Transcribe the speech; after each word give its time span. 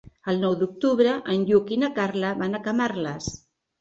El 0.31 0.39
nou 0.43 0.55
d'octubre 0.61 1.13
en 1.33 1.45
Lluc 1.51 1.69
i 1.75 1.77
na 1.83 1.91
Carla 1.99 2.33
van 2.43 2.59
a 2.59 2.63
Camarles. 2.69 3.29